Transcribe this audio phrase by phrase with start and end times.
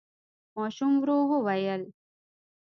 [0.55, 1.83] ماشوم ورو وويل: